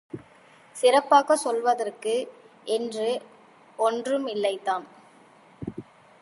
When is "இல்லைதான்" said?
4.27-4.87